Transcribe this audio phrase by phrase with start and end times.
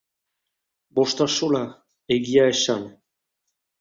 [1.01, 1.61] Bost axola,
[2.19, 2.89] egia esan.